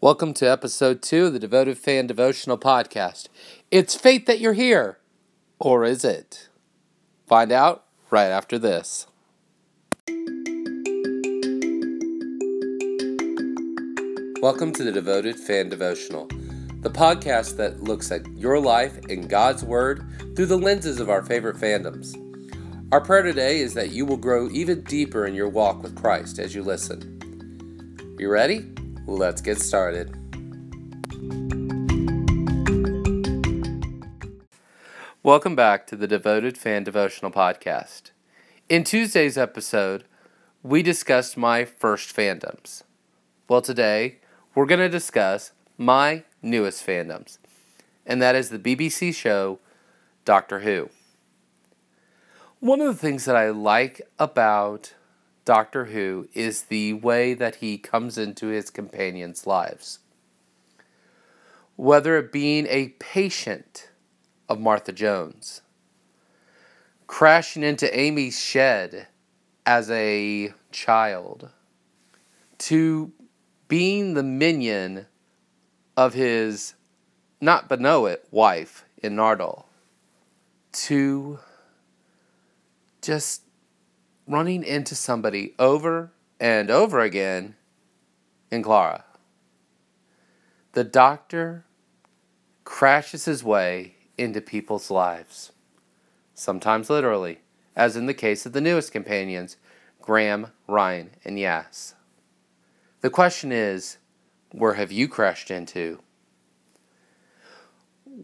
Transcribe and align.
Welcome 0.00 0.32
to 0.34 0.48
episode 0.48 1.02
two 1.02 1.26
of 1.26 1.32
the 1.32 1.40
Devoted 1.40 1.76
Fan 1.76 2.06
Devotional 2.06 2.56
Podcast. 2.56 3.26
It's 3.72 3.96
fate 3.96 4.26
that 4.26 4.38
you're 4.38 4.52
here, 4.52 5.00
or 5.58 5.84
is 5.84 6.04
it? 6.04 6.48
Find 7.26 7.50
out 7.50 7.82
right 8.08 8.28
after 8.28 8.60
this. 8.60 9.08
Welcome 14.40 14.72
to 14.74 14.84
the 14.84 14.92
Devoted 14.94 15.34
Fan 15.34 15.68
Devotional, 15.68 16.28
the 16.28 16.90
podcast 16.90 17.56
that 17.56 17.82
looks 17.82 18.12
at 18.12 18.24
your 18.36 18.60
life 18.60 18.98
and 19.08 19.28
God's 19.28 19.64
Word 19.64 20.08
through 20.36 20.46
the 20.46 20.56
lenses 20.56 21.00
of 21.00 21.10
our 21.10 21.24
favorite 21.24 21.56
fandoms. 21.56 22.14
Our 22.92 23.00
prayer 23.00 23.22
today 23.22 23.58
is 23.58 23.74
that 23.74 23.90
you 23.90 24.06
will 24.06 24.16
grow 24.16 24.48
even 24.50 24.82
deeper 24.82 25.26
in 25.26 25.34
your 25.34 25.48
walk 25.48 25.82
with 25.82 25.96
Christ 25.96 26.38
as 26.38 26.54
you 26.54 26.62
listen. 26.62 28.16
You 28.16 28.30
ready? 28.30 28.77
Let's 29.08 29.40
get 29.40 29.58
started. 29.58 30.10
Welcome 35.22 35.56
back 35.56 35.86
to 35.86 35.96
the 35.96 36.06
Devoted 36.06 36.58
Fan 36.58 36.84
Devotional 36.84 37.30
Podcast. 37.30 38.10
In 38.68 38.84
Tuesday's 38.84 39.38
episode, 39.38 40.04
we 40.62 40.82
discussed 40.82 41.38
my 41.38 41.64
first 41.64 42.14
fandoms. 42.14 42.82
Well, 43.48 43.62
today, 43.62 44.18
we're 44.54 44.66
going 44.66 44.80
to 44.80 44.90
discuss 44.90 45.52
my 45.78 46.24
newest 46.42 46.86
fandoms, 46.86 47.38
and 48.04 48.20
that 48.20 48.34
is 48.34 48.50
the 48.50 48.58
BBC 48.58 49.14
show 49.14 49.58
Doctor 50.26 50.60
Who. 50.60 50.90
One 52.60 52.82
of 52.82 52.88
the 52.88 53.00
things 53.00 53.24
that 53.24 53.36
I 53.36 53.48
like 53.48 54.02
about 54.18 54.92
Doctor 55.48 55.86
Who 55.86 56.28
is 56.34 56.64
the 56.64 56.92
way 56.92 57.32
that 57.32 57.54
he 57.54 57.78
comes 57.78 58.18
into 58.18 58.48
his 58.48 58.68
companions' 58.68 59.46
lives. 59.46 60.00
Whether 61.74 62.18
it 62.18 62.30
being 62.30 62.66
a 62.66 62.90
patient 62.98 63.88
of 64.46 64.60
Martha 64.60 64.92
Jones, 64.92 65.62
crashing 67.06 67.62
into 67.62 67.98
Amy's 67.98 68.38
shed 68.38 69.06
as 69.64 69.90
a 69.90 70.52
child, 70.70 71.48
to 72.58 73.12
being 73.68 74.12
the 74.12 74.22
minion 74.22 75.06
of 75.96 76.12
his 76.12 76.74
not 77.40 77.70
Benoit 77.70 78.22
wife 78.30 78.84
in 79.02 79.16
Nardole, 79.16 79.64
to 80.72 81.38
just 83.00 83.47
running 84.28 84.62
into 84.62 84.94
somebody 84.94 85.54
over 85.58 86.12
and 86.38 86.70
over 86.70 87.00
again 87.00 87.56
in 88.50 88.62
Clara. 88.62 89.04
The 90.72 90.84
doctor 90.84 91.64
crashes 92.64 93.24
his 93.24 93.42
way 93.42 93.94
into 94.18 94.40
people's 94.42 94.90
lives, 94.90 95.52
sometimes 96.34 96.90
literally, 96.90 97.38
as 97.74 97.96
in 97.96 98.06
the 98.06 98.14
case 98.14 98.44
of 98.44 98.52
the 98.52 98.60
newest 98.60 98.92
companions, 98.92 99.56
Graham, 100.02 100.48
Ryan, 100.66 101.10
and 101.24 101.38
Yas. 101.38 101.94
The 103.00 103.10
question 103.10 103.50
is, 103.50 103.96
where 104.52 104.74
have 104.74 104.92
you 104.92 105.08
crashed 105.08 105.50
into? 105.50 106.00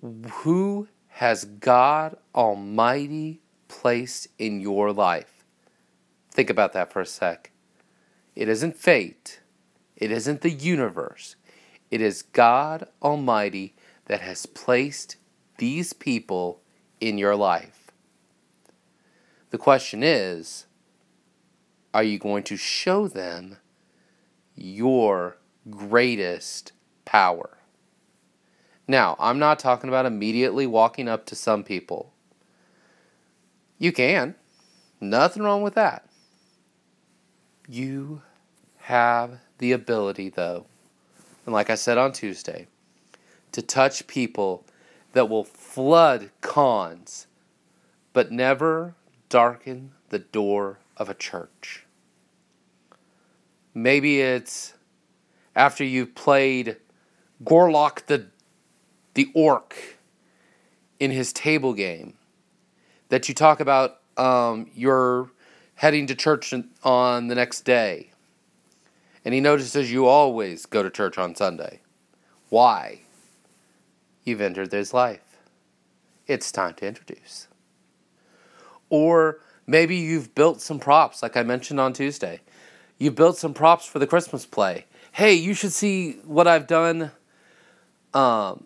Who 0.03 0.89
has 1.09 1.45
God 1.45 2.17
Almighty 2.35 3.41
placed 3.69 4.29
in 4.39 4.61
your 4.61 4.93
life? 4.93 5.44
Think 6.35 6.51
about 6.51 6.73
that 6.73 6.93
for 6.93 7.01
a 7.01 7.07
sec. 7.07 7.53
It 8.35 8.49
isn't 8.49 8.77
fate, 8.77 9.41
it 9.97 10.11
isn't 10.11 10.43
the 10.43 10.51
universe. 10.51 11.37
It 11.91 12.01
is 12.01 12.23
God 12.23 12.89
Almighty 13.01 13.77
that 14.07 14.21
has 14.21 14.47
placed 14.47 15.17
these 15.59 15.93
people 15.93 16.61
in 17.01 17.19
your 17.19 17.37
life. 17.37 17.93
The 19.51 19.59
question 19.59 20.03
is 20.03 20.67
are 21.95 22.03
you 22.03 22.19
going 22.19 22.43
to 22.45 22.57
show 22.57 23.07
them 23.07 23.59
your 24.57 25.37
greatest 25.71 26.73
power? 27.05 27.59
Now, 28.89 29.15
I'm 29.21 29.39
not 29.39 29.61
talking 29.61 29.89
about 29.89 30.05
immediately 30.05 30.67
walking 30.67 31.09
up 31.09 31.25
to 31.27 31.37
some 31.37 31.63
people. 31.63 32.13
You 33.79 33.93
can. 33.93 34.35
Nothing 35.01 35.45
wrong 35.45 35.63
with 35.63 35.75
that. 35.75 36.09
You 37.67 38.23
have 38.79 39.41
the 39.59 39.73
ability, 39.73 40.29
though, 40.29 40.67
and 41.47 41.55
like 41.55 41.71
I 41.71 41.75
said 41.75 41.97
on 41.97 42.13
Tuesday, 42.13 42.67
to 43.53 43.63
touch 43.63 44.07
people 44.07 44.65
that 45.13 45.29
will 45.29 45.45
flood 45.45 46.31
cons, 46.41 47.27
but 48.13 48.31
never 48.31 48.95
darken 49.29 49.93
the 50.11 50.19
door 50.19 50.79
of 50.97 51.09
a 51.09 51.15
church. 51.15 51.87
Maybe 53.73 54.21
it's 54.21 54.75
after 55.57 55.85
you've 55.85 56.15
played 56.15 56.77
Gorlock 57.43 58.07
the, 58.07 58.27
the 59.15 59.31
orc 59.35 59.99
in 61.01 61.11
his 61.11 61.33
table 61.33 61.73
game 61.73 62.15
that 63.09 63.29
you 63.29 63.35
talk 63.35 63.61
about 63.61 64.01
um, 64.17 64.71
your 64.75 65.31
heading 65.77 66.07
to 66.07 66.15
church 66.15 66.55
on 66.83 67.29
the 67.29 67.35
next 67.35 67.63
day. 67.63 68.11
And 69.25 69.35
he 69.35 69.41
notices 69.41 69.91
you 69.91 70.07
always 70.07 70.67
go 70.67 70.83
to 70.83 70.91
church 70.91 71.19
on 71.19 71.35
Sunday. 71.35 71.81
Why? 72.51 73.01
You've 74.25 74.41
entered 74.41 74.73
his 74.73 74.95
life. 74.95 75.39
It's 76.27 76.53
time 76.53 76.75
to 76.75 76.87
introduce. 76.87 77.49
Or 78.91 79.41
maybe 79.67 79.97
you've 79.97 80.35
built 80.35 80.61
some 80.61 80.79
props, 80.79 81.23
like 81.23 81.37
I 81.37 81.43
mentioned 81.43 81.81
on 81.81 81.93
Tuesday. 81.93 82.41
You 82.99 83.11
built 83.11 83.37
some 83.37 83.55
props 83.55 83.87
for 83.87 83.99
the 83.99 84.07
Christmas 84.07 84.47
play. 84.47 84.87
Hey, 85.13 85.35
you 85.35 85.55
should 85.55 85.73
see 85.73 86.13
what 86.25 86.47
I've 86.47 86.67
done. 86.67 87.11
Um, 88.13 88.65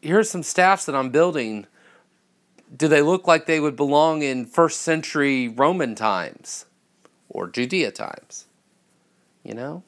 here's 0.00 0.30
some 0.30 0.42
staffs 0.42 0.86
that 0.86 0.94
I'm 0.94 1.10
building 1.10 1.66
do 2.76 2.88
they 2.88 3.02
look 3.02 3.26
like 3.26 3.46
they 3.46 3.60
would 3.60 3.76
belong 3.76 4.22
in 4.22 4.44
first 4.44 4.82
century 4.82 5.48
Roman 5.48 5.94
times 5.94 6.66
or 7.28 7.48
Judea 7.48 7.90
times? 7.92 8.46
You 9.42 9.54
know? 9.54 9.82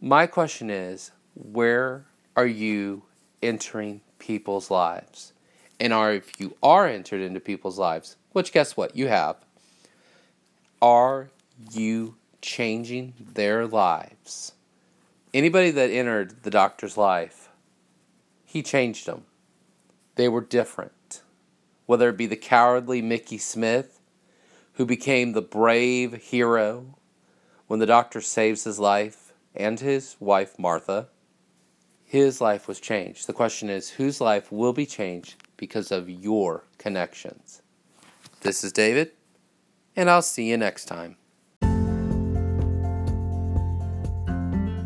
My 0.00 0.26
question 0.26 0.70
is 0.70 1.10
where 1.34 2.04
are 2.36 2.46
you 2.46 3.02
entering 3.42 4.00
people's 4.18 4.70
lives? 4.70 5.32
And 5.80 5.92
are 5.92 6.12
if 6.12 6.40
you 6.40 6.56
are 6.62 6.86
entered 6.86 7.20
into 7.20 7.40
people's 7.40 7.78
lives, 7.78 8.16
which 8.32 8.52
guess 8.52 8.76
what? 8.76 8.96
You 8.96 9.08
have. 9.08 9.36
Are 10.80 11.28
you 11.72 12.16
changing 12.40 13.14
their 13.34 13.66
lives? 13.66 14.52
Anybody 15.34 15.70
that 15.72 15.90
entered 15.90 16.44
the 16.44 16.50
doctor's 16.50 16.96
life, 16.96 17.48
he 18.44 18.62
changed 18.62 19.06
them. 19.06 19.24
They 20.14 20.28
were 20.28 20.40
different 20.40 20.92
whether 21.86 22.08
it 22.08 22.16
be 22.16 22.26
the 22.26 22.36
cowardly 22.36 23.00
Mickey 23.00 23.38
Smith, 23.38 24.00
who 24.74 24.84
became 24.84 25.32
the 25.32 25.42
brave 25.42 26.14
hero 26.14 26.98
when 27.66 27.80
the 27.80 27.86
doctor 27.86 28.20
saves 28.20 28.64
his 28.64 28.78
life 28.78 29.32
and 29.54 29.80
his 29.80 30.16
wife 30.20 30.58
Martha, 30.58 31.08
his 32.04 32.40
life 32.40 32.68
was 32.68 32.78
changed. 32.78 33.26
The 33.26 33.32
question 33.32 33.70
is, 33.70 33.90
whose 33.90 34.20
life 34.20 34.52
will 34.52 34.72
be 34.72 34.86
changed 34.86 35.42
because 35.56 35.90
of 35.90 36.08
your 36.08 36.64
connections? 36.78 37.62
This 38.42 38.62
is 38.62 38.72
David, 38.72 39.12
and 39.96 40.08
I'll 40.10 40.22
see 40.22 40.48
you 40.48 40.56
next 40.56 40.84
time. 40.84 41.16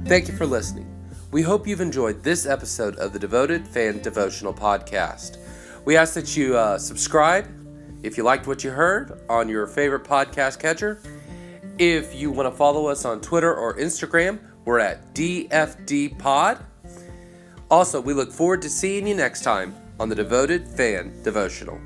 Thank 0.06 0.28
you 0.28 0.34
for 0.34 0.46
listening. 0.46 0.86
We 1.30 1.42
hope 1.42 1.66
you've 1.68 1.80
enjoyed 1.80 2.24
this 2.24 2.46
episode 2.46 2.96
of 2.96 3.12
the 3.12 3.18
Devoted 3.18 3.68
Fan 3.68 4.00
Devotional 4.00 4.52
Podcast. 4.52 5.36
We 5.84 5.96
ask 5.96 6.14
that 6.14 6.36
you 6.36 6.56
uh, 6.56 6.78
subscribe 6.78 7.46
if 8.02 8.16
you 8.16 8.22
liked 8.22 8.46
what 8.46 8.62
you 8.64 8.70
heard 8.70 9.20
on 9.28 9.48
your 9.48 9.66
favorite 9.66 10.04
podcast 10.04 10.58
catcher. 10.58 11.00
If 11.78 12.14
you 12.14 12.30
want 12.30 12.50
to 12.50 12.56
follow 12.56 12.86
us 12.86 13.04
on 13.04 13.20
Twitter 13.20 13.54
or 13.54 13.76
Instagram, 13.76 14.38
we're 14.64 14.78
at 14.78 15.14
DFD 15.14 16.18
Pod. 16.18 16.58
Also, 17.70 18.00
we 18.00 18.12
look 18.12 18.32
forward 18.32 18.60
to 18.62 18.68
seeing 18.68 19.06
you 19.06 19.14
next 19.14 19.42
time 19.42 19.74
on 19.98 20.08
the 20.08 20.14
Devoted 20.14 20.68
Fan 20.68 21.22
Devotional. 21.22 21.80